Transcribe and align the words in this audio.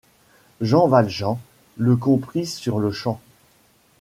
Jean 0.61 0.87
Valjean 0.87 1.37
le 1.77 1.95
comprit 1.95 2.47
sur-le-champ. 2.47 3.21